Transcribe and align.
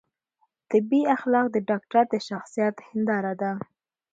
طبي 0.71 1.01
اخلاق 1.15 1.45
د 1.51 1.57
ډاکتر 1.69 2.03
د 2.13 2.15
شخصیت 2.27 2.75
هنداره 2.89 3.33
ده 3.41 3.51